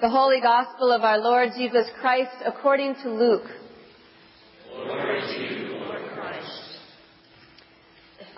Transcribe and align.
The 0.00 0.08
Holy 0.08 0.40
Gospel 0.40 0.92
of 0.92 1.02
our 1.02 1.18
Lord 1.18 1.48
Jesus 1.56 1.84
Christ 2.00 2.30
according 2.46 2.94
to 3.02 3.10
Luke. 3.10 3.48
To 4.70 5.40
you. 5.40 5.80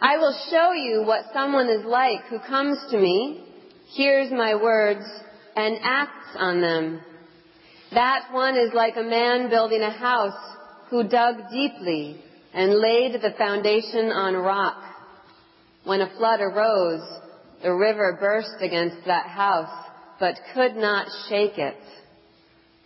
I 0.00 0.16
will 0.16 0.34
show 0.50 0.72
you 0.72 1.02
what 1.04 1.26
someone 1.34 1.68
is 1.68 1.84
like 1.84 2.22
who 2.30 2.38
comes 2.38 2.78
to 2.90 2.98
me, 2.98 3.44
hears 3.88 4.32
my 4.32 4.54
words, 4.54 5.04
and 5.54 5.76
acts 5.82 6.34
on 6.36 6.62
them. 6.62 7.02
That 7.92 8.32
one 8.32 8.56
is 8.56 8.72
like 8.72 8.96
a 8.96 9.02
man 9.02 9.50
building 9.50 9.82
a 9.82 9.90
house 9.90 10.56
who 10.88 11.06
dug 11.06 11.50
deeply 11.50 12.24
and 12.54 12.80
laid 12.80 13.20
the 13.20 13.34
foundation 13.36 14.06
on 14.06 14.34
rock. 14.34 14.82
When 15.84 16.00
a 16.00 16.16
flood 16.16 16.40
arose, 16.40 17.06
the 17.62 17.74
river 17.74 18.16
burst 18.18 18.62
against 18.62 19.04
that 19.04 19.26
house 19.26 19.89
but 20.20 20.38
could 20.54 20.76
not 20.76 21.08
shake 21.28 21.56
it 21.56 21.78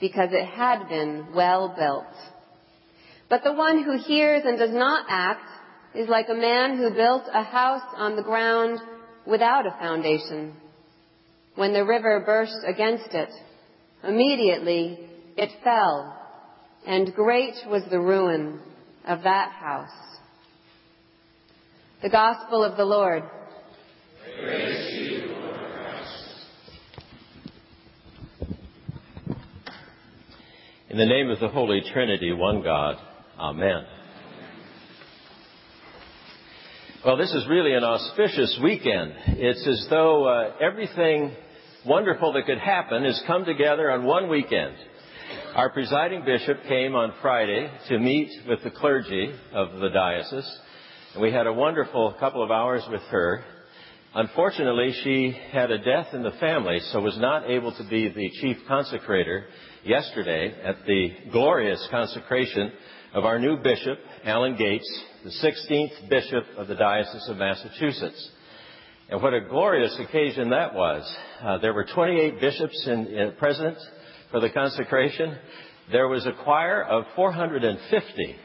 because 0.01 0.31
it 0.33 0.47
had 0.47 0.89
been 0.89 1.27
well 1.35 1.75
built. 1.77 2.07
But 3.29 3.43
the 3.43 3.53
one 3.53 3.83
who 3.83 3.99
hears 3.99 4.43
and 4.45 4.59
does 4.59 4.73
not 4.73 5.07
act 5.09 5.51
is 5.95 6.09
like 6.09 6.29
a 6.29 6.35
man 6.35 6.77
who 6.77 6.95
built 6.95 7.25
a 7.33 7.43
house 7.43 7.83
on 7.97 8.15
the 8.15 8.23
ground 8.23 8.79
without 9.27 9.67
a 9.67 9.77
foundation. 9.81 10.55
When 11.57 11.73
the 11.73 11.85
river 11.85 12.23
burst 12.25 12.57
against 12.67 13.13
it, 13.13 13.31
immediately 14.03 14.99
it 15.37 15.51
fell, 15.63 16.17
and 16.87 17.15
great 17.15 17.55
was 17.67 17.83
the 17.91 18.01
ruin 18.01 18.61
of 19.07 19.23
that 19.23 19.53
house. 19.53 19.89
The 22.03 22.11
Gospel 22.11 22.63
of 22.63 22.77
the 22.77 22.85
Lord. 22.85 23.23
Praise 24.41 25.04
In 30.95 30.99
the 30.99 31.07
name 31.07 31.29
of 31.29 31.41
the 31.41 31.49
Holy 31.49 31.83
Trinity, 31.93 32.33
one 32.33 32.63
God. 32.63 32.97
Amen. 33.37 33.85
Well, 37.05 37.17
this 37.17 37.33
is 37.35 37.49
really 37.49 37.75
an 37.75 37.83
auspicious 37.83 38.61
weekend. 38.63 39.13
It's 39.27 39.67
as 39.67 39.89
though 39.91 40.29
uh, 40.29 40.53
everything 40.61 41.35
wonderful 41.85 42.35
that 42.35 42.47
could 42.47 42.61
happen 42.61 43.03
has 43.03 43.21
come 43.27 43.45
together 43.45 43.91
on 43.91 44.05
one 44.05 44.29
weekend. 44.29 44.77
Our 45.57 45.71
presiding 45.71 46.25
bishop 46.25 46.63
came 46.69 46.95
on 46.95 47.13
Friday 47.21 47.69
to 47.89 47.99
meet 47.99 48.31
with 48.47 48.63
the 48.63 48.71
clergy 48.71 49.33
of 49.53 49.81
the 49.81 49.89
diocese, 49.89 50.49
and 51.15 51.23
we 51.23 51.33
had 51.33 51.49
a 51.49 51.53
wonderful 51.53 52.15
couple 52.21 52.41
of 52.41 52.53
hours 52.53 52.85
with 52.89 53.03
her. 53.11 53.45
Unfortunately, 54.17 54.95
she 55.03 55.37
had 55.51 55.73
a 55.73 55.79
death 55.79 56.15
in 56.15 56.23
the 56.23 56.31
family, 56.39 56.79
so 56.93 57.01
was 57.01 57.19
not 57.19 57.51
able 57.51 57.75
to 57.75 57.83
be 57.91 58.09
the 58.09 58.31
chief 58.41 58.59
consecrator 58.71 59.47
yesterday 59.85 60.55
at 60.63 60.77
the 60.87 61.09
glorious 61.33 61.85
consecration 61.91 62.71
of 63.13 63.25
our 63.25 63.41
new 63.41 63.57
bishop, 63.57 63.99
Alan 64.25 64.57
Gates, 64.57 64.89
the 65.25 65.31
16th 65.31 66.09
bishop 66.09 66.45
of 66.57 66.69
the 66.69 66.77
Diocese 66.77 67.29
of 67.29 67.39
Massachusetts. 67.39 68.31
And 69.11 69.21
what 69.21 69.35
a 69.35 69.41
glorious 69.41 69.99
occasion 69.99 70.51
that 70.51 70.75
was. 70.75 71.17
Uh, 71.43 71.59
there 71.59 71.75
were 71.75 71.87
28 71.93 72.41
bishops 72.41 72.87
in, 72.87 73.09
in 73.09 73.33
present 73.33 73.77
for 74.31 74.39
the 74.39 74.51
consecration. 74.51 75.37
There 75.91 76.07
was 76.07 76.25
a 76.25 76.45
choir 76.45 76.85
of 76.85 77.05
450. 77.17 78.37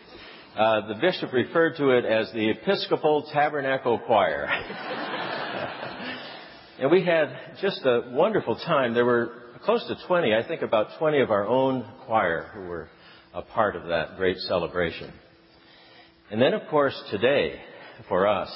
Uh, 0.58 0.88
the 0.88 0.95
bishop 0.95 1.31
referred 1.31 1.78
to 1.78 1.92
it 1.92 2.06
as 2.06 2.31
the 2.33 2.50
Episcopal 2.50 3.30
Tabernacle 3.31 4.00
Choir. 4.00 4.50
and 6.80 6.92
we 6.92 7.03
had 7.03 7.30
just 7.61 7.81
a 7.86 8.09
wonderful 8.11 8.55
time. 8.55 8.94
There 8.94 9.05
were 9.05 9.31
close 9.64 9.86
to 9.88 9.95
20, 10.08 10.33
I 10.33 10.47
think 10.47 10.61
about 10.61 10.97
20 10.97 11.22
of 11.22 11.31
our 11.31 11.47
own 11.47 11.86
choir 12.05 12.50
who 12.53 12.61
were 12.61 12.89
a 13.33 13.42
part 13.42 13.75
of 13.75 13.88
that 13.88 14.17
great 14.17 14.38
celebration. 14.38 15.11
And 16.31 16.42
then, 16.42 16.53
of 16.53 16.67
course, 16.70 17.00
today, 17.11 17.60
for 18.08 18.27
us, 18.27 18.52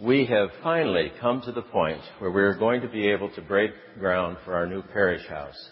we 0.00 0.26
have 0.26 0.48
finally 0.62 1.12
come 1.20 1.42
to 1.42 1.52
the 1.52 1.62
point 1.62 2.00
where 2.18 2.30
we're 2.30 2.58
going 2.58 2.80
to 2.82 2.88
be 2.88 3.08
able 3.08 3.30
to 3.34 3.42
break 3.42 3.72
ground 3.98 4.38
for 4.44 4.54
our 4.54 4.66
new 4.66 4.82
parish 4.82 5.26
house. 5.28 5.70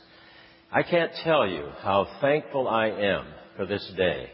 I 0.71 0.83
can't 0.83 1.13
tell 1.25 1.47
you 1.47 1.69
how 1.81 2.07
thankful 2.21 2.69
I 2.69 2.89
am 2.89 3.27
for 3.57 3.67
this 3.67 3.91
day. 3.97 4.31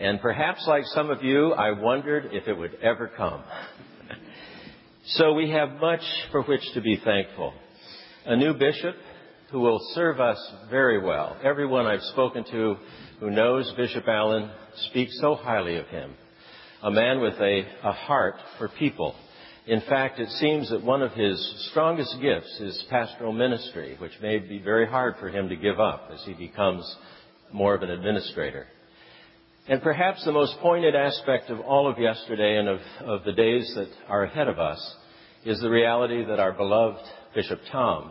And 0.00 0.20
perhaps 0.20 0.64
like 0.66 0.84
some 0.86 1.10
of 1.10 1.22
you, 1.22 1.52
I 1.52 1.70
wondered 1.70 2.30
if 2.32 2.46
it 2.48 2.54
would 2.56 2.74
ever 2.82 3.10
come. 3.16 3.42
so 5.12 5.32
we 5.32 5.50
have 5.50 5.80
much 5.80 6.02
for 6.30 6.42
which 6.42 6.62
to 6.74 6.80
be 6.80 7.00
thankful. 7.04 7.52
A 8.26 8.36
new 8.36 8.54
bishop, 8.54 8.94
who 9.50 9.60
will 9.60 9.80
serve 9.94 10.20
us 10.20 10.38
very 10.70 11.02
well. 11.02 11.36
Everyone 11.42 11.86
I've 11.86 12.02
spoken 12.02 12.44
to 12.50 12.76
who 13.20 13.30
knows 13.30 13.72
Bishop 13.76 14.06
Alan 14.06 14.50
speaks 14.90 15.18
so 15.20 15.34
highly 15.34 15.76
of 15.76 15.86
him. 15.86 16.14
A 16.82 16.90
man 16.90 17.20
with 17.20 17.34
a, 17.34 17.62
a 17.82 17.92
heart 17.92 18.36
for 18.58 18.68
people. 18.68 19.14
In 19.66 19.80
fact, 19.82 20.20
it 20.20 20.28
seems 20.32 20.70
that 20.70 20.84
one 20.84 21.02
of 21.02 21.12
his 21.12 21.68
strongest 21.70 22.14
gifts 22.20 22.60
is 22.60 22.84
pastoral 22.88 23.32
ministry, 23.32 23.96
which 23.98 24.12
may 24.22 24.38
be 24.38 24.58
very 24.58 24.86
hard 24.86 25.16
for 25.18 25.28
him 25.28 25.48
to 25.48 25.56
give 25.56 25.80
up 25.80 26.10
as 26.12 26.22
he 26.24 26.34
becomes 26.34 26.84
more 27.52 27.74
of 27.74 27.82
an 27.82 27.90
administrator. 27.90 28.66
And 29.68 29.82
perhaps 29.82 30.24
the 30.24 30.32
most 30.32 30.58
pointed 30.60 30.94
aspect 30.96 31.50
of 31.50 31.60
all 31.60 31.90
of 31.90 31.98
yesterday 31.98 32.56
and 32.56 32.68
of, 32.68 32.80
of 33.04 33.24
the 33.24 33.34
days 33.34 33.70
that 33.76 33.90
are 34.08 34.24
ahead 34.24 34.48
of 34.48 34.58
us 34.58 34.96
is 35.44 35.60
the 35.60 35.68
reality 35.68 36.24
that 36.24 36.38
our 36.38 36.52
beloved 36.52 37.04
Bishop 37.34 37.60
Tom 37.70 38.10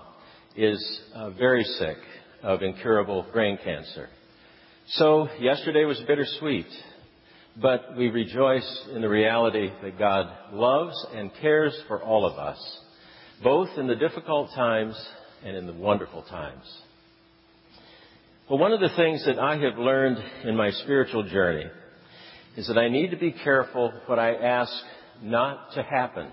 is 0.56 1.02
uh, 1.16 1.32
very 1.32 1.64
sick 1.64 1.98
of 2.44 2.62
incurable 2.62 3.26
brain 3.34 3.58
cancer. 3.64 4.08
So 4.90 5.30
yesterday 5.40 5.84
was 5.86 6.00
bittersweet, 6.08 6.68
but 7.60 7.98
we 7.98 8.10
rejoice 8.10 8.88
in 8.94 9.02
the 9.02 9.10
reality 9.10 9.72
that 9.82 9.98
God 9.98 10.28
loves 10.54 11.08
and 11.16 11.32
cares 11.42 11.76
for 11.88 12.04
all 12.04 12.28
of 12.28 12.38
us, 12.38 12.80
both 13.44 13.70
in 13.80 13.88
the 13.88 13.96
difficult 13.96 14.52
times 14.54 14.96
and 15.44 15.58
in 15.58 15.66
the 15.66 15.74
wonderful 15.74 16.22
times. 16.22 16.66
Well, 18.50 18.60
one 18.60 18.72
of 18.72 18.80
the 18.80 18.96
things 18.96 19.26
that 19.26 19.40
I 19.40 19.58
have 19.58 19.78
learned 19.78 20.20
in 20.46 20.56
my 20.56 20.72
spiritual 20.72 21.24
journey 21.24 21.66
is 22.56 22.66
that 22.68 22.78
I 22.78 22.88
need 22.88 23.12
to 23.12 23.18
be 23.18 23.34
careful 23.34 23.92
what 24.06 24.20
I 24.20 24.36
ask 24.36 24.72
not 25.22 25.74
to 25.74 25.84
happen. 25.84 26.32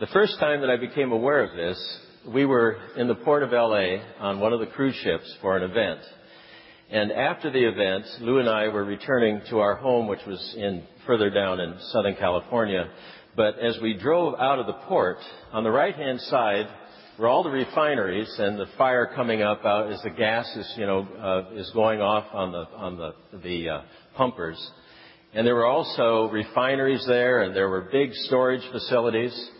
the 0.00 0.08
first 0.08 0.40
time 0.40 0.62
that 0.62 0.70
I 0.70 0.78
became 0.78 1.12
aware 1.12 1.44
of 1.44 1.54
this 1.54 1.98
we 2.26 2.44
were 2.44 2.78
in 2.96 3.06
the 3.06 3.14
port 3.14 3.44
of 3.44 3.52
LA 3.52 3.98
on 4.18 4.40
one 4.40 4.52
of 4.52 4.58
the 4.58 4.66
cruise 4.66 4.96
ships 4.96 5.32
for 5.40 5.56
an 5.56 5.62
event. 5.62 6.00
And 6.90 7.12
after 7.12 7.52
the 7.52 7.64
event, 7.64 8.04
Lou 8.20 8.40
and 8.40 8.48
I 8.48 8.66
were 8.66 8.84
returning 8.84 9.40
to 9.50 9.60
our 9.60 9.76
home, 9.76 10.08
which 10.08 10.26
was 10.26 10.56
in 10.58 10.82
further 11.06 11.30
down 11.30 11.60
in 11.60 11.76
Southern 11.92 12.16
California. 12.16 12.90
But 13.36 13.60
as 13.60 13.78
we 13.80 13.94
drove 13.94 14.34
out 14.40 14.58
of 14.58 14.66
the 14.66 14.72
port, 14.88 15.18
on 15.52 15.62
the 15.62 15.70
right 15.70 15.94
hand 15.94 16.20
side 16.22 16.66
were 17.20 17.28
all 17.28 17.42
the 17.42 17.50
refineries 17.50 18.34
and 18.38 18.58
the 18.58 18.66
fire 18.78 19.10
coming 19.14 19.42
up 19.42 19.64
out 19.66 19.92
as 19.92 20.00
the 20.02 20.10
gas 20.10 20.46
is, 20.56 20.74
you 20.78 20.86
know, 20.86 21.06
uh, 21.20 21.54
is 21.54 21.70
going 21.74 22.00
off 22.00 22.24
on 22.32 22.50
the 22.50 22.64
on 22.74 22.96
the 22.96 23.14
the 23.44 23.68
uh, 23.68 23.82
pumpers. 24.16 24.58
And 25.34 25.46
there 25.46 25.54
were 25.54 25.66
also 25.66 26.30
refineries 26.32 27.04
there, 27.06 27.42
and 27.42 27.54
there 27.54 27.68
were 27.68 27.88
big 27.92 28.12
storage 28.14 28.62
facilities, 28.72 29.50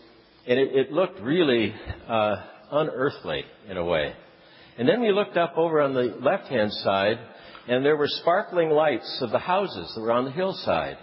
and 0.47 0.59
it, 0.59 0.75
it 0.75 0.91
looked 0.91 1.21
really 1.21 1.73
uh, 2.09 2.35
unearthly 2.71 3.45
in 3.69 3.77
a 3.77 3.85
way. 3.85 4.13
And 4.77 4.89
then 4.89 4.99
we 4.99 5.11
looked 5.11 5.37
up 5.37 5.53
over 5.55 5.81
on 5.81 5.93
the 5.93 6.17
left 6.19 6.47
hand 6.47 6.73
side, 6.73 7.19
and 7.67 7.85
there 7.85 7.95
were 7.95 8.07
sparkling 8.07 8.71
lights 8.71 9.19
of 9.21 9.29
the 9.29 9.39
houses 9.39 9.93
that 9.95 10.01
were 10.01 10.11
on 10.11 10.25
the 10.25 10.31
hillside. 10.31 10.97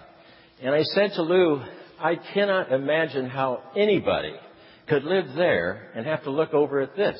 And 0.60 0.74
I 0.74 0.82
said 0.82 1.12
to 1.14 1.22
Lou, 1.22 1.62
I 2.00 2.16
cannot 2.34 2.72
imagine 2.72 3.30
how 3.30 3.62
anybody 3.76 4.34
could 4.88 5.04
live 5.04 5.34
there 5.36 5.90
and 5.94 6.06
have 6.06 6.24
to 6.24 6.30
look 6.30 6.54
over 6.54 6.80
at 6.80 6.96
this. 6.96 7.16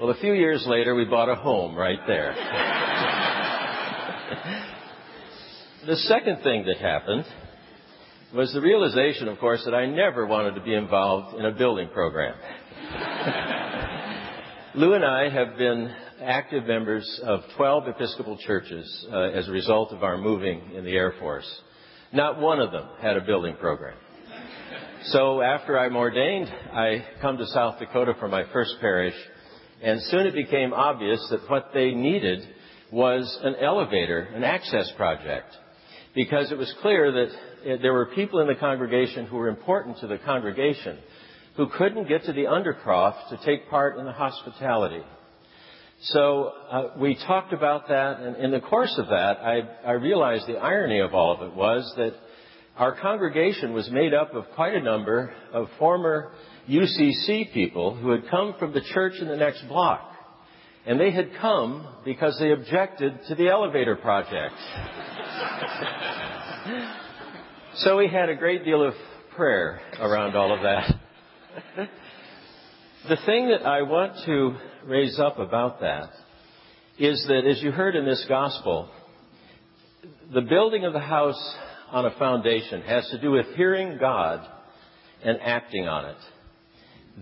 Well, 0.00 0.10
a 0.10 0.20
few 0.20 0.32
years 0.32 0.64
later, 0.66 0.94
we 0.94 1.04
bought 1.04 1.28
a 1.28 1.36
home 1.36 1.76
right 1.76 2.00
there. 2.06 2.34
the 5.86 5.96
second 5.96 6.42
thing 6.42 6.64
that 6.66 6.78
happened 6.78 7.24
was 8.34 8.52
the 8.52 8.60
realization, 8.60 9.28
of 9.28 9.38
course, 9.38 9.62
that 9.64 9.74
I 9.74 9.86
never 9.86 10.26
wanted 10.26 10.56
to 10.56 10.60
be 10.62 10.74
involved 10.74 11.38
in 11.38 11.44
a 11.44 11.52
building 11.52 11.88
program. 11.92 12.34
Lou 14.74 14.94
and 14.94 15.04
I 15.04 15.28
have 15.28 15.56
been 15.56 15.94
active 16.20 16.64
members 16.64 17.20
of 17.22 17.42
12 17.56 17.88
Episcopal 17.88 18.36
churches 18.38 19.06
uh, 19.12 19.30
as 19.30 19.46
a 19.46 19.52
result 19.52 19.92
of 19.92 20.02
our 20.02 20.18
moving 20.18 20.72
in 20.74 20.84
the 20.84 20.96
Air 20.96 21.14
Force. 21.20 21.48
Not 22.12 22.40
one 22.40 22.58
of 22.58 22.72
them 22.72 22.88
had 23.00 23.16
a 23.16 23.20
building 23.20 23.54
program. 23.56 23.96
So 25.08 25.42
after 25.42 25.78
I'm 25.78 25.96
ordained, 25.96 26.48
I 26.72 27.04
come 27.20 27.36
to 27.36 27.46
South 27.48 27.78
Dakota 27.78 28.14
for 28.18 28.26
my 28.26 28.44
first 28.54 28.76
parish, 28.80 29.14
and 29.82 30.00
soon 30.04 30.26
it 30.26 30.34
became 30.34 30.72
obvious 30.72 31.20
that 31.30 31.50
what 31.50 31.72
they 31.74 31.90
needed 31.90 32.40
was 32.90 33.38
an 33.42 33.54
elevator, 33.60 34.20
an 34.34 34.44
access 34.44 34.90
project, 34.96 35.48
because 36.14 36.50
it 36.50 36.56
was 36.56 36.72
clear 36.80 37.12
that 37.12 37.28
uh, 37.28 37.76
there 37.82 37.92
were 37.92 38.06
people 38.14 38.40
in 38.40 38.46
the 38.46 38.54
congregation 38.54 39.26
who 39.26 39.36
were 39.36 39.48
important 39.48 39.98
to 39.98 40.06
the 40.06 40.16
congregation, 40.16 40.96
who 41.58 41.68
couldn't 41.68 42.08
get 42.08 42.24
to 42.24 42.32
the 42.32 42.44
Undercroft 42.44 43.28
to 43.28 43.38
take 43.44 43.68
part 43.68 43.98
in 43.98 44.06
the 44.06 44.12
hospitality. 44.12 45.02
So 46.00 46.50
uh, 46.70 46.88
we 46.98 47.14
talked 47.26 47.52
about 47.52 47.88
that, 47.88 48.20
and 48.20 48.36
in 48.36 48.50
the 48.50 48.60
course 48.60 48.94
of 48.98 49.08
that, 49.08 49.36
I, 49.42 49.60
I 49.86 49.92
realized 49.92 50.46
the 50.46 50.56
irony 50.56 51.00
of 51.00 51.12
all 51.12 51.34
of 51.34 51.46
it 51.46 51.54
was 51.54 51.92
that 51.98 52.14
our 52.76 53.00
congregation 53.00 53.72
was 53.72 53.88
made 53.90 54.12
up 54.12 54.34
of 54.34 54.44
quite 54.56 54.74
a 54.74 54.82
number 54.82 55.32
of 55.52 55.68
former 55.78 56.32
UCC 56.68 57.52
people 57.52 57.94
who 57.94 58.10
had 58.10 58.28
come 58.28 58.56
from 58.58 58.72
the 58.72 58.80
church 58.92 59.12
in 59.20 59.28
the 59.28 59.36
next 59.36 59.62
block. 59.68 60.10
And 60.86 61.00
they 61.00 61.12
had 61.12 61.30
come 61.40 61.86
because 62.04 62.36
they 62.38 62.50
objected 62.50 63.18
to 63.28 63.36
the 63.36 63.48
elevator 63.48 63.96
project. 63.96 64.54
so 67.76 67.96
we 67.96 68.08
had 68.08 68.28
a 68.28 68.34
great 68.34 68.64
deal 68.64 68.84
of 68.84 68.92
prayer 69.36 69.80
around 70.00 70.36
all 70.36 70.52
of 70.54 70.62
that. 70.62 70.94
the 73.08 73.16
thing 73.24 73.48
that 73.48 73.64
I 73.64 73.82
want 73.82 74.12
to 74.26 74.56
raise 74.86 75.18
up 75.18 75.38
about 75.38 75.80
that 75.80 76.10
is 76.98 77.24
that, 77.28 77.46
as 77.46 77.62
you 77.62 77.70
heard 77.70 77.96
in 77.96 78.04
this 78.04 78.24
gospel, 78.28 78.90
the 80.32 80.42
building 80.42 80.84
of 80.84 80.92
the 80.92 81.00
house 81.00 81.56
on 81.94 82.06
a 82.06 82.18
foundation 82.18 82.82
has 82.82 83.08
to 83.10 83.20
do 83.20 83.30
with 83.30 83.46
hearing 83.54 83.98
God 83.98 84.44
and 85.22 85.38
acting 85.40 85.86
on 85.86 86.06
it. 86.06 86.16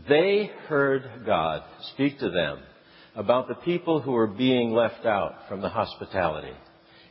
They 0.08 0.50
heard 0.66 1.26
God 1.26 1.62
speak 1.92 2.18
to 2.20 2.30
them 2.30 2.58
about 3.14 3.48
the 3.48 3.54
people 3.54 4.00
who 4.00 4.12
were 4.12 4.26
being 4.26 4.72
left 4.72 5.04
out 5.04 5.34
from 5.46 5.60
the 5.60 5.68
hospitality 5.68 6.54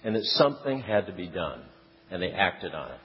and 0.04 0.16
that 0.16 0.24
something 0.24 0.81
had 0.81 1.06
to 1.06 1.13
be 1.13 1.28
done, 1.28 1.62
and 2.10 2.19
they 2.19 2.31
acted 2.31 2.74
on 2.74 2.90
it. 2.94 3.00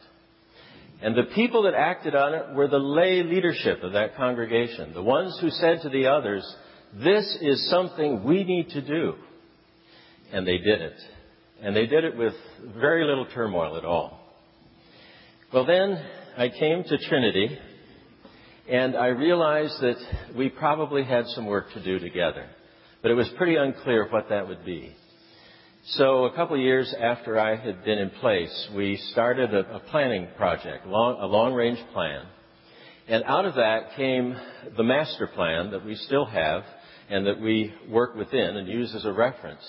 And 1.03 1.15
the 1.15 1.35
people 1.35 1.65
that 1.65 1.75
acted 1.75 2.15
on 2.15 2.33
it 2.33 2.55
were 2.55 2.69
the 2.69 2.79
lay 2.79 3.23
leadership 3.23 3.83
of 3.83 3.93
that 3.93 4.17
congregation, 4.17 4.95
the 4.95 5.03
ones 5.03 5.37
who 5.39 5.51
said 5.51 5.83
to 5.83 5.91
the 5.91 6.07
others, 6.07 6.43
This 6.95 7.37
is 7.43 7.69
something 7.69 8.25
we 8.25 8.43
need 8.43 8.71
to 8.71 8.81
do. 8.81 9.17
And 10.33 10.47
they 10.47 10.57
did 10.57 10.81
it. 10.81 10.97
And 11.61 11.77
they 11.77 11.85
did 11.85 12.05
it 12.05 12.17
with 12.17 12.33
very 12.81 13.05
little 13.05 13.27
turmoil 13.35 13.77
at 13.77 13.85
all. 13.85 14.26
Well, 15.57 15.65
then 15.65 15.99
I 16.37 16.51
came 16.51 16.85
to 16.85 16.99
Trinity, 17.09 17.59
and 18.69 18.95
I 18.95 19.07
realized 19.07 19.81
that 19.81 19.97
we 20.37 20.51
probably 20.51 21.03
had 21.03 21.27
some 21.29 21.47
work 21.47 21.73
to 21.73 21.83
do 21.83 21.99
together. 21.99 22.45
But 23.01 23.11
it 23.11 23.15
was 23.15 23.27
pretty 23.39 23.57
unclear 23.57 24.07
what 24.11 24.29
that 24.29 24.47
would 24.49 24.67
be. 24.67 24.95
So 25.93 26.27
a 26.27 26.35
couple 26.35 26.57
of 26.57 26.61
years 26.61 26.95
after 27.01 27.41
I 27.41 27.57
had 27.57 27.87
been 27.87 27.97
in 27.97 28.11
place, 28.11 28.69
we 28.77 28.99
started 29.13 29.55
a, 29.55 29.77
a 29.77 29.81
planning 29.81 30.29
project, 30.37 30.87
long, 30.87 31.23
a 31.23 31.27
long-range 31.27 31.83
plan. 31.95 32.27
And 33.09 33.25
out 33.25 33.47
of 33.47 33.55
that 33.55 33.97
came 33.97 34.37
the 34.77 34.85
master 34.85 35.27
plan 35.27 35.71
that 35.71 35.87
we 35.87 35.95
still 35.95 36.27
have 36.27 36.65
and 37.09 37.27
that 37.27 37.41
we 37.41 37.73
work 37.89 38.15
within 38.15 38.59
and 38.59 38.69
use 38.69 38.95
as 38.95 39.07
a 39.07 39.13
reference. 39.13 39.65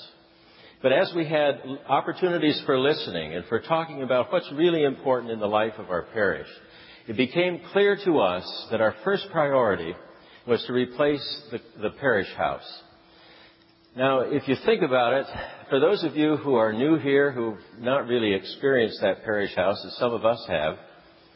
But 0.88 0.96
as 0.98 1.12
we 1.14 1.26
had 1.26 1.60
opportunities 1.90 2.64
for 2.66 2.80
listening 2.80 3.34
and 3.34 3.44
for 3.48 3.60
talking 3.60 4.04
about 4.04 4.32
what's 4.32 4.50
really 4.54 4.86
important 4.86 5.34
in 5.34 5.40
the 5.42 5.46
life 5.46 5.74
of 5.80 5.90
our 5.90 6.04
parish, 6.14 6.48
it 7.10 7.18
became 7.18 7.60
clear 7.74 7.98
to 8.06 8.20
us 8.20 8.68
that 8.72 8.80
our 8.80 8.96
first 9.04 9.26
priority 9.30 9.94
was 10.48 10.64
to 10.66 10.72
replace 10.72 11.42
the, 11.52 11.60
the 11.82 11.90
parish 11.90 12.34
house. 12.38 12.64
Now, 13.98 14.22
if 14.22 14.48
you 14.48 14.56
think 14.66 14.82
about 14.82 15.12
it, 15.12 15.26
for 15.70 15.82
those 15.82 16.06
of 16.06 16.16
you 16.16 16.38
who 16.38 16.56
are 16.56 16.72
new 16.72 16.96
here, 16.98 17.34
who've 17.34 17.60
not 17.80 18.08
really 18.08 18.34
experienced 18.34 19.02
that 19.02 19.26
parish 19.26 19.54
house, 19.58 19.84
as 19.86 19.98
some 19.98 20.14
of 20.14 20.24
us 20.24 20.42
have, 20.48 20.78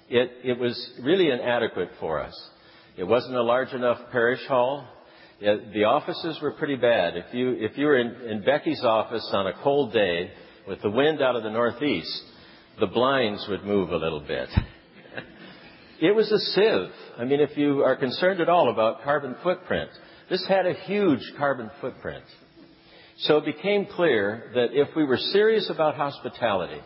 it, 0.08 0.32
it 0.46 0.60
was 0.60 0.94
really 1.04 1.30
inadequate 1.30 1.90
for 2.00 2.22
us. 2.22 2.50
It 2.96 3.04
wasn't 3.04 3.36
a 3.36 3.44
large 3.44 3.74
enough 3.74 4.00
parish 4.14 4.48
hall. 4.48 4.88
The 5.42 5.86
offices 5.86 6.40
were 6.40 6.52
pretty 6.52 6.76
bad. 6.76 7.18
If 7.18 7.34
you, 7.34 7.54
if 7.54 7.76
you 7.76 7.88
were 7.88 7.98
in, 7.98 8.14
in 8.30 8.44
Becky's 8.44 8.84
office 8.84 9.28
on 9.34 9.48
a 9.48 9.54
cold 9.64 9.92
day 9.92 10.30
with 10.68 10.84
the 10.84 10.92
wind 10.92 11.20
out 11.20 11.36
of 11.36 11.42
the 11.42 11.50
northeast, 11.50 12.22
the 12.80 12.86
blinds 12.86 13.44
would 13.50 13.64
move 13.64 13.90
a 13.90 13.98
little 13.98 14.20
bit. 14.20 14.50
it 16.00 16.16
was 16.16 16.32
a 16.32 16.38
sieve. 16.38 16.92
I 17.18 17.26
mean, 17.26 17.40
if 17.40 17.58
you 17.58 17.82
are 17.82 17.96
concerned 17.96 18.40
at 18.40 18.50
all 18.50 18.72
about 18.72 19.04
carbon 19.04 19.36
footprint, 19.42 19.90
this 20.30 20.46
had 20.48 20.68
a 20.68 20.76
huge 20.86 21.34
carbon 21.40 21.72
footprint. 21.82 22.24
So 23.22 23.38
it 23.38 23.46
became 23.46 23.88
clear 23.88 24.52
that 24.54 24.80
if 24.80 24.96
we 24.96 25.06
were 25.06 25.18
serious 25.18 25.72
about 25.72 25.96
hospitality, 25.96 26.82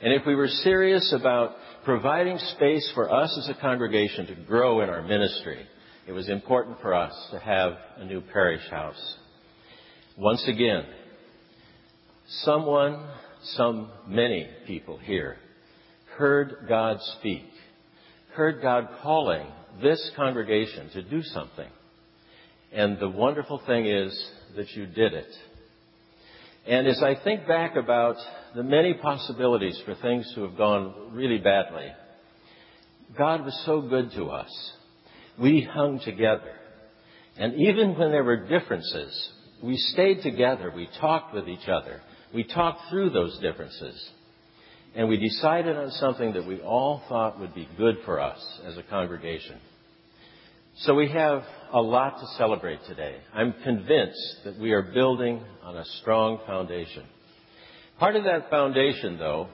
and 0.00 0.12
if 0.12 0.26
we 0.26 0.34
were 0.34 0.48
serious 0.48 1.14
about 1.16 1.54
providing 1.84 2.36
space 2.56 2.90
for 2.96 3.12
us 3.12 3.36
as 3.38 3.48
a 3.56 3.60
congregation 3.60 4.26
to 4.26 4.34
grow 4.44 4.80
in 4.80 4.90
our 4.90 5.02
ministry, 5.02 5.64
it 6.06 6.12
was 6.12 6.28
important 6.28 6.80
for 6.80 6.94
us 6.94 7.12
to 7.30 7.38
have 7.38 7.74
a 7.96 8.04
new 8.04 8.20
parish 8.20 8.68
house. 8.70 9.16
Once 10.18 10.44
again, 10.48 10.84
someone, 12.44 13.08
some, 13.54 13.90
many 14.06 14.48
people 14.66 14.98
here 14.98 15.36
heard 16.16 16.66
God 16.68 16.98
speak, 17.18 17.46
heard 18.34 18.60
God 18.60 18.88
calling 19.02 19.46
this 19.80 20.10
congregation 20.16 20.90
to 20.90 21.02
do 21.02 21.22
something. 21.22 21.68
And 22.72 22.98
the 22.98 23.08
wonderful 23.08 23.62
thing 23.66 23.86
is 23.86 24.30
that 24.56 24.70
you 24.70 24.86
did 24.86 25.14
it. 25.14 25.34
And 26.66 26.86
as 26.86 27.02
I 27.02 27.16
think 27.22 27.46
back 27.46 27.76
about 27.76 28.16
the 28.54 28.62
many 28.62 28.94
possibilities 28.94 29.80
for 29.84 29.94
things 29.96 30.30
to 30.34 30.42
have 30.42 30.56
gone 30.56 31.10
really 31.12 31.38
badly, 31.38 31.88
God 33.16 33.44
was 33.44 33.62
so 33.66 33.82
good 33.82 34.12
to 34.12 34.26
us. 34.26 34.72
We 35.40 35.62
hung 35.62 36.00
together. 36.04 36.52
And 37.36 37.54
even 37.54 37.98
when 37.98 38.10
there 38.10 38.24
were 38.24 38.48
differences, 38.48 39.30
we 39.62 39.76
stayed 39.76 40.22
together. 40.22 40.72
We 40.74 40.88
talked 41.00 41.34
with 41.34 41.48
each 41.48 41.68
other. 41.68 42.00
We 42.34 42.44
talked 42.44 42.90
through 42.90 43.10
those 43.10 43.38
differences. 43.40 44.10
And 44.94 45.08
we 45.08 45.16
decided 45.16 45.76
on 45.76 45.90
something 45.92 46.34
that 46.34 46.46
we 46.46 46.60
all 46.60 47.02
thought 47.08 47.40
would 47.40 47.54
be 47.54 47.68
good 47.78 47.96
for 48.04 48.20
us 48.20 48.38
as 48.66 48.76
a 48.76 48.82
congregation. 48.82 49.58
So 50.78 50.94
we 50.94 51.08
have 51.08 51.42
a 51.72 51.80
lot 51.80 52.18
to 52.18 52.26
celebrate 52.38 52.80
today. 52.86 53.16
I'm 53.34 53.54
convinced 53.64 54.36
that 54.44 54.58
we 54.58 54.72
are 54.72 54.82
building 54.82 55.42
on 55.62 55.76
a 55.76 55.84
strong 56.00 56.40
foundation. 56.46 57.04
Part 57.98 58.16
of 58.16 58.24
that 58.24 58.50
foundation, 58.50 59.18
though, 59.18 59.48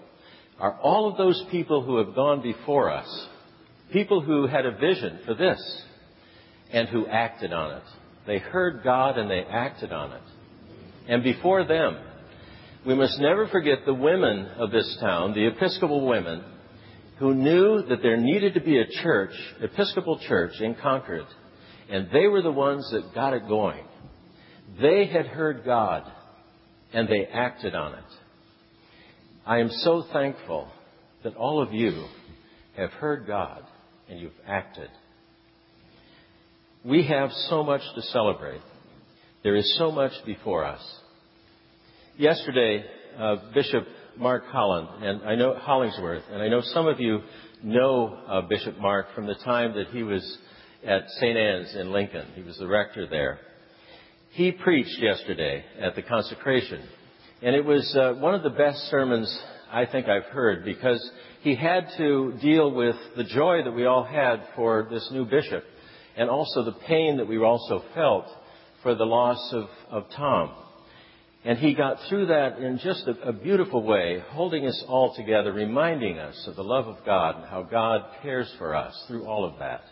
are 0.59 0.79
all 0.81 1.09
of 1.09 1.17
those 1.17 1.45
people 1.51 1.83
who 1.83 1.99
have 1.99 2.15
gone 2.15 2.41
before 2.41 2.91
us, 2.91 3.29
people 3.93 4.20
who 4.20 4.46
had 4.46 4.67
a 4.67 4.76
vision 4.76 5.20
for 5.25 5.35
this 5.35 5.58
and 6.73 6.88
who 6.88 7.06
acted 7.06 7.52
on 7.52 7.76
it. 7.76 7.82
They 8.26 8.38
heard 8.38 8.82
God 8.85 9.17
and 9.19 9.31
they 9.31 9.40
acted 9.40 9.93
on 9.93 10.12
it. 10.12 10.23
And 11.09 11.23
before 11.23 11.64
them, 11.64 11.99
we 12.87 12.95
must 12.95 13.18
never 13.18 13.49
forget 13.49 13.78
the 13.87 13.95
women 13.95 14.47
of 14.59 14.71
this 14.71 14.99
town, 15.00 15.33
the 15.33 15.47
Episcopal 15.47 16.07
women, 16.07 16.45
who 17.18 17.35
knew 17.35 17.83
that 17.88 18.02
there 18.02 18.16
needed 18.16 18.54
to 18.54 18.61
be 18.61 18.78
a 18.78 19.02
church, 19.02 19.33
Episcopal 19.61 20.21
church 20.28 20.52
in 20.61 20.75
Concord, 20.75 21.26
and 21.90 22.09
they 22.12 22.26
were 22.26 22.42
the 22.42 22.52
ones 22.52 22.88
that 22.92 23.14
got 23.14 23.33
it 23.33 23.49
going. 23.49 23.85
They 24.80 25.07
had 25.07 25.26
heard 25.26 25.64
God 25.64 26.04
and 26.92 27.09
they 27.09 27.26
acted 27.26 27.75
on 27.75 27.95
it. 27.95 28.04
I 29.47 29.59
am 29.59 29.71
so 29.71 30.04
thankful 30.12 30.68
that 31.25 31.37
all 31.37 31.62
of 31.62 31.73
you 31.73 32.04
have 32.76 32.90
heard 32.90 33.26
God 33.26 33.64
and 34.09 34.21
you've 34.21 34.33
acted. 34.47 34.88
We 36.85 37.05
have 37.05 37.31
so 37.49 37.62
much 37.62 37.83
to 37.95 38.03
celebrate. 38.03 38.61
There 39.43 39.57
is 39.57 39.77
so 39.79 39.91
much 39.91 40.12
before 40.25 40.65
us. 40.65 40.81
Yesterday, 42.17 42.85
uh, 43.19 43.37
Bishop 43.55 43.87
Mark 44.17 44.45
Holland, 44.47 45.05
and 45.05 45.23
I 45.23 45.35
know 45.37 45.55
Hollingsworth, 45.55 46.25
and 46.33 46.43
I 46.43 46.49
know 46.49 46.61
some 46.62 46.87
of 46.87 46.99
you 46.99 47.21
know 47.62 48.17
uh, 48.27 48.41
Bishop 48.43 48.79
Mark 48.79 49.15
from 49.15 49.27
the 49.27 49.35
time 49.37 49.75
that 49.75 49.88
he 49.88 50.03
was 50.03 50.38
at 50.87 51.09
St. 51.21 51.37
Anne's 51.37 51.75
in 51.77 51.93
Lincoln. 51.93 52.27
He 52.35 52.43
was 52.43 52.57
the 52.59 52.67
rector 52.67 53.07
there. 53.07 53.38
He 54.31 54.53
preached 54.53 54.99
yesterday 55.00 55.65
at 55.81 55.95
the 55.95 56.03
consecration, 56.03 56.83
and 57.43 57.55
it 57.55 57.65
was 57.65 57.97
uh, 57.97 58.15
one 58.15 58.35
of 58.35 58.43
the 58.43 58.50
best 58.50 58.79
sermons 58.91 59.43
I 59.71 59.87
think 59.87 60.09
I've 60.09 60.31
heard 60.33 60.65
because 60.65 61.11
he 61.43 61.55
had 61.55 61.89
to 61.99 62.35
deal 62.41 62.71
with 62.73 62.97
the 63.17 63.25
joy 63.25 63.63
that 63.65 63.73
we 63.73 63.85
all 63.85 64.05
had 64.05 64.43
for 64.57 64.89
this 64.91 65.09
new 65.13 65.25
bishop, 65.25 65.65
and 66.17 66.29
also 66.31 66.65
the 66.65 66.73
pain 66.73 67.19
that 67.19 67.29
we 67.29 67.39
also 67.39 67.83
felt 67.95 68.27
for 68.83 68.95
the 68.95 69.05
loss 69.05 69.53
of, 69.53 69.69
of 69.91 70.05
Tom. 70.17 70.53
And 71.45 71.59
he 71.59 71.75
got 71.75 71.99
through 72.09 72.27
that 72.27 72.59
in 72.59 72.79
just 72.79 73.07
a, 73.07 73.29
a, 73.29 73.33
beautiful 73.33 73.83
way, 73.83 74.23
holding 74.31 74.67
us 74.67 74.85
all 74.89 75.15
together, 75.15 75.53
reminding 75.53 76.19
us 76.19 76.45
of 76.49 76.57
the 76.57 76.65
love 76.65 76.87
of 76.87 77.05
God 77.07 77.37
and 77.37 77.45
how 77.47 77.63
God 77.63 78.03
cares 78.23 78.53
for 78.59 78.75
us 78.75 78.93
through 79.07 79.25
all 79.25 79.45
of 79.45 79.59
that. 79.61 79.83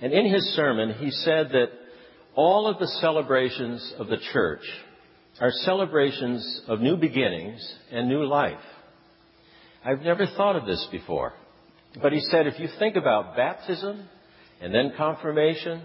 And 0.00 0.12
in 0.12 0.32
his 0.32 0.42
sermon, 0.54 0.94
he 0.94 1.10
said 1.10 1.50
that 1.50 1.68
all 2.34 2.66
of 2.66 2.78
the 2.78 2.88
celebrations 3.00 3.94
of 3.98 4.08
the 4.08 4.16
church 4.32 4.62
are 5.40 5.50
celebrations 5.50 6.62
of 6.68 6.80
new 6.80 6.96
beginnings 6.96 7.60
and 7.92 8.08
new 8.08 8.24
life. 8.24 8.58
I've 9.84 10.00
never 10.00 10.26
thought 10.26 10.56
of 10.56 10.66
this 10.66 10.86
before. 10.90 11.34
But 12.00 12.12
he 12.12 12.20
said 12.20 12.46
if 12.46 12.58
you 12.58 12.68
think 12.78 12.96
about 12.96 13.36
baptism 13.36 14.08
and 14.60 14.74
then 14.74 14.94
confirmation, 14.96 15.82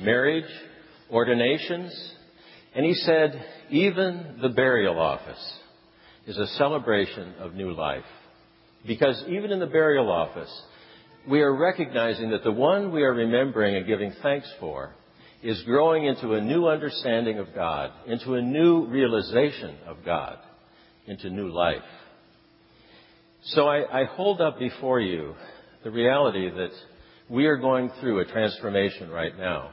marriage, 0.00 0.50
ordinations, 1.10 1.92
and 2.74 2.86
he 2.86 2.94
said, 2.94 3.44
even 3.70 4.38
the 4.40 4.48
burial 4.48 4.98
office 4.98 5.58
is 6.26 6.38
a 6.38 6.46
celebration 6.58 7.34
of 7.40 7.54
new 7.54 7.72
life. 7.72 8.04
Because 8.86 9.22
even 9.28 9.50
in 9.50 9.58
the 9.58 9.66
burial 9.66 10.10
office, 10.10 10.62
we 11.28 11.40
are 11.42 11.54
recognizing 11.54 12.30
that 12.30 12.44
the 12.44 12.52
one 12.52 12.92
we 12.92 13.02
are 13.02 13.12
remembering 13.12 13.76
and 13.76 13.86
giving 13.86 14.12
thanks 14.22 14.50
for 14.58 14.94
is 15.42 15.62
growing 15.64 16.04
into 16.04 16.34
a 16.34 16.40
new 16.40 16.68
understanding 16.68 17.38
of 17.38 17.48
God, 17.54 17.90
into 18.06 18.34
a 18.34 18.42
new 18.42 18.86
realization 18.86 19.76
of 19.86 19.98
God, 20.04 20.38
into 21.06 21.28
new 21.28 21.48
life. 21.48 21.82
So 23.46 23.66
I, 23.66 24.02
I 24.02 24.04
hold 24.04 24.40
up 24.40 24.58
before 24.58 25.00
you 25.00 25.34
the 25.82 25.90
reality 25.90 26.48
that 26.48 26.70
we 27.28 27.46
are 27.46 27.56
going 27.56 27.90
through 28.00 28.20
a 28.20 28.24
transformation 28.24 29.10
right 29.10 29.36
now. 29.36 29.70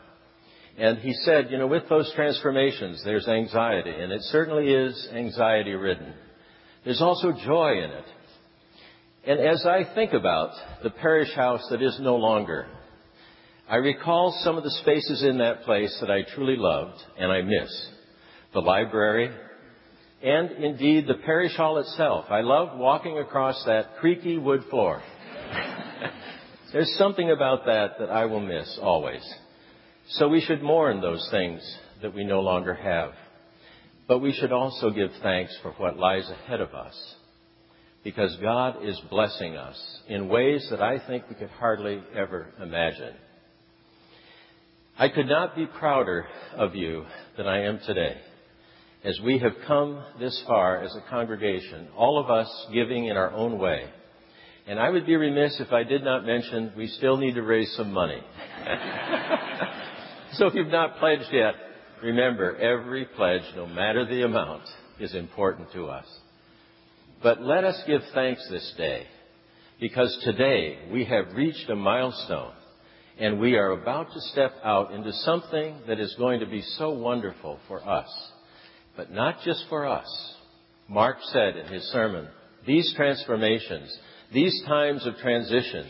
And 0.77 0.97
he 0.97 1.13
said, 1.13 1.51
you 1.51 1.57
know, 1.57 1.67
with 1.67 1.87
those 1.87 2.11
transformations, 2.15 3.01
there's 3.05 3.27
anxiety, 3.27 3.91
and 3.91 4.11
it 4.11 4.21
certainly 4.23 4.71
is 4.71 5.09
anxiety 5.13 5.73
ridden. 5.73 6.13
There's 6.83 7.01
also 7.01 7.31
joy 7.31 7.83
in 7.83 7.91
it. 7.91 8.05
And 9.27 9.39
as 9.39 9.65
I 9.65 9.93
think 9.93 10.13
about 10.13 10.51
the 10.81 10.89
parish 10.89 11.33
house 11.35 11.61
that 11.69 11.81
is 11.81 11.99
no 12.01 12.15
longer, 12.15 12.65
I 13.69 13.75
recall 13.75 14.35
some 14.43 14.57
of 14.57 14.63
the 14.63 14.71
spaces 14.81 15.23
in 15.23 15.37
that 15.39 15.63
place 15.63 15.95
that 16.01 16.09
I 16.09 16.23
truly 16.33 16.55
loved 16.57 16.97
and 17.19 17.31
I 17.31 17.41
miss. 17.41 17.87
The 18.53 18.61
library, 18.61 19.29
and 20.21 20.51
indeed 20.63 21.07
the 21.07 21.15
parish 21.25 21.55
hall 21.55 21.77
itself. 21.77 22.25
I 22.29 22.41
loved 22.41 22.77
walking 22.77 23.17
across 23.19 23.61
that 23.65 23.97
creaky 23.99 24.37
wood 24.37 24.63
floor. 24.69 25.01
There's 26.73 26.93
something 26.97 27.31
about 27.31 27.65
that 27.65 27.99
that 27.99 28.09
I 28.09 28.25
will 28.25 28.41
miss 28.41 28.77
always. 28.81 29.23
So 30.09 30.27
we 30.27 30.41
should 30.41 30.61
mourn 30.61 31.01
those 31.01 31.25
things 31.31 31.61
that 32.01 32.13
we 32.13 32.23
no 32.23 32.41
longer 32.41 32.73
have. 32.73 33.11
But 34.07 34.19
we 34.19 34.33
should 34.33 34.51
also 34.51 34.89
give 34.89 35.11
thanks 35.21 35.57
for 35.61 35.71
what 35.73 35.97
lies 35.97 36.29
ahead 36.29 36.61
of 36.61 36.73
us. 36.73 37.15
Because 38.03 38.35
God 38.41 38.83
is 38.83 38.99
blessing 39.09 39.55
us 39.55 39.77
in 40.07 40.29
ways 40.29 40.65
that 40.69 40.81
I 40.81 40.99
think 41.05 41.25
we 41.29 41.35
could 41.35 41.49
hardly 41.49 42.01
ever 42.15 42.47
imagine. 42.61 43.13
I 44.97 45.09
could 45.09 45.27
not 45.27 45.55
be 45.55 45.65
prouder 45.65 46.27
of 46.55 46.75
you 46.75 47.05
than 47.37 47.47
I 47.47 47.65
am 47.65 47.79
today 47.85 48.17
as 49.03 49.19
we 49.21 49.39
have 49.39 49.53
come 49.65 50.03
this 50.19 50.43
far 50.45 50.83
as 50.83 50.93
a 50.95 51.09
congregation, 51.09 51.87
all 51.95 52.19
of 52.19 52.29
us 52.29 52.49
giving 52.73 53.05
in 53.05 53.15
our 53.15 53.31
own 53.31 53.57
way. 53.57 53.85
And 54.67 54.79
I 54.79 54.89
would 54.89 55.05
be 55.05 55.15
remiss 55.15 55.59
if 55.59 55.71
I 55.71 55.83
did 55.83 56.03
not 56.03 56.25
mention 56.25 56.73
we 56.75 56.87
still 56.87 57.17
need 57.17 57.35
to 57.35 57.41
raise 57.41 57.73
some 57.75 57.93
money. 57.93 58.21
so 60.33 60.47
if 60.47 60.53
you've 60.53 60.67
not 60.67 60.97
pledged 60.97 61.29
yet, 61.31 61.53
remember 62.03 62.55
every 62.57 63.05
pledge, 63.05 63.41
no 63.55 63.65
matter 63.65 64.05
the 64.05 64.23
amount, 64.23 64.63
is 64.99 65.15
important 65.15 65.71
to 65.73 65.87
us. 65.87 66.05
But 67.23 67.41
let 67.41 67.63
us 67.63 67.81
give 67.87 68.01
thanks 68.13 68.45
this 68.49 68.73
day 68.77 69.07
because 69.79 70.17
today 70.23 70.77
we 70.91 71.05
have 71.05 71.35
reached 71.35 71.69
a 71.69 71.75
milestone 71.75 72.53
and 73.17 73.39
we 73.39 73.55
are 73.55 73.71
about 73.71 74.11
to 74.11 74.21
step 74.31 74.53
out 74.63 74.93
into 74.93 75.11
something 75.13 75.81
that 75.87 75.99
is 75.99 76.13
going 76.17 76.41
to 76.41 76.45
be 76.45 76.61
so 76.77 76.91
wonderful 76.91 77.59
for 77.67 77.87
us. 77.87 78.09
But 78.99 79.13
not 79.13 79.43
just 79.45 79.63
for 79.69 79.85
us. 79.85 80.35
Mark 80.89 81.19
said 81.31 81.55
in 81.55 81.67
his 81.71 81.83
sermon, 81.83 82.27
these 82.67 82.93
transformations, 82.97 83.97
these 84.33 84.61
times 84.67 85.07
of 85.07 85.15
transition 85.19 85.87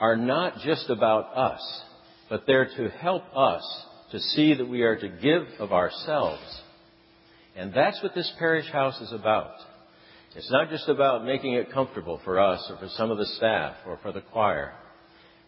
are 0.00 0.16
not 0.16 0.58
just 0.64 0.90
about 0.90 1.36
us, 1.36 1.82
but 2.28 2.48
they're 2.48 2.68
to 2.76 2.88
help 2.88 3.22
us 3.36 3.62
to 4.10 4.18
see 4.18 4.54
that 4.54 4.68
we 4.68 4.82
are 4.82 4.96
to 4.96 5.08
give 5.08 5.46
of 5.60 5.72
ourselves. 5.72 6.42
And 7.54 7.72
that's 7.72 8.02
what 8.02 8.16
this 8.16 8.32
parish 8.40 8.68
house 8.72 9.00
is 9.00 9.12
about. 9.12 9.52
It's 10.34 10.50
not 10.50 10.70
just 10.70 10.88
about 10.88 11.24
making 11.24 11.54
it 11.54 11.70
comfortable 11.70 12.20
for 12.24 12.40
us 12.40 12.66
or 12.68 12.78
for 12.78 12.88
some 12.96 13.12
of 13.12 13.18
the 13.18 13.26
staff 13.26 13.76
or 13.86 14.00
for 14.02 14.10
the 14.10 14.22
choir. 14.22 14.74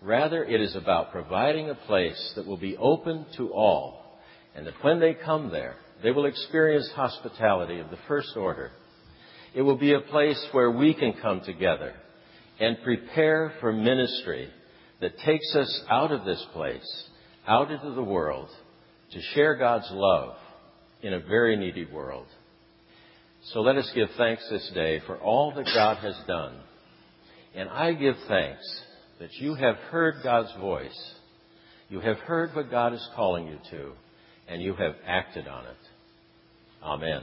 Rather, 0.02 0.44
it 0.44 0.60
is 0.60 0.76
about 0.76 1.10
providing 1.10 1.68
a 1.68 1.74
place 1.74 2.32
that 2.36 2.46
will 2.46 2.58
be 2.58 2.76
open 2.76 3.26
to 3.38 3.52
all 3.52 4.20
and 4.54 4.68
that 4.68 4.84
when 4.84 5.00
they 5.00 5.14
come 5.14 5.50
there, 5.50 5.74
they 6.02 6.10
will 6.10 6.26
experience 6.26 6.90
hospitality 6.94 7.78
of 7.78 7.90
the 7.90 7.98
first 8.08 8.36
order. 8.36 8.70
It 9.54 9.62
will 9.62 9.76
be 9.76 9.92
a 9.92 10.00
place 10.00 10.42
where 10.52 10.70
we 10.70 10.94
can 10.94 11.14
come 11.20 11.42
together 11.44 11.94
and 12.58 12.82
prepare 12.82 13.52
for 13.60 13.72
ministry 13.72 14.48
that 15.00 15.18
takes 15.18 15.54
us 15.54 15.84
out 15.90 16.12
of 16.12 16.24
this 16.24 16.44
place, 16.52 17.04
out 17.46 17.70
into 17.70 17.90
the 17.90 18.02
world, 18.02 18.48
to 19.12 19.20
share 19.34 19.56
God's 19.56 19.88
love 19.90 20.36
in 21.02 21.12
a 21.12 21.20
very 21.20 21.56
needy 21.56 21.84
world. 21.84 22.26
So 23.46 23.60
let 23.60 23.76
us 23.76 23.90
give 23.94 24.08
thanks 24.16 24.46
this 24.48 24.70
day 24.74 25.00
for 25.06 25.18
all 25.18 25.52
that 25.54 25.66
God 25.66 25.98
has 25.98 26.14
done. 26.26 26.54
And 27.54 27.68
I 27.68 27.92
give 27.92 28.14
thanks 28.28 28.82
that 29.18 29.32
you 29.34 29.54
have 29.54 29.76
heard 29.90 30.16
God's 30.22 30.52
voice. 30.60 31.14
You 31.88 32.00
have 32.00 32.18
heard 32.18 32.54
what 32.54 32.70
God 32.70 32.94
is 32.94 33.06
calling 33.14 33.48
you 33.48 33.58
to, 33.70 33.92
and 34.48 34.62
you 34.62 34.74
have 34.74 34.94
acted 35.06 35.48
on 35.48 35.66
it. 35.66 35.76
Amen. 36.84 37.22